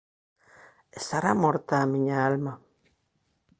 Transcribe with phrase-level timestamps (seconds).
[0.99, 2.53] Estará morta a miña alma?